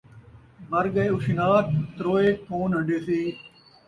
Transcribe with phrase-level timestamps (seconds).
[0.69, 1.65] مر ڳئے اُشناک،
[1.95, 3.21] تروئے کون ہن٘ڈھیسی